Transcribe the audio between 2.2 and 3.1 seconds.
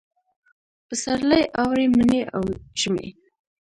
او ژمي